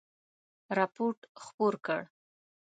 رپوټ 0.77 1.17
خپور 1.43 1.73
کړ. 1.85 2.01